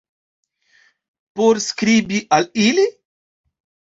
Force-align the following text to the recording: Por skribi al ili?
Por 1.41 1.59
skribi 1.67 2.21
al 2.39 2.47
ili? 2.65 2.87